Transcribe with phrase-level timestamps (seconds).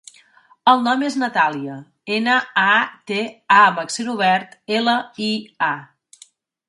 [0.71, 1.75] El nom és Natàlia:
[2.15, 2.73] ena, a,
[3.11, 3.19] te,
[3.59, 5.33] a amb accent obert, ela, i,
[5.73, 6.25] a.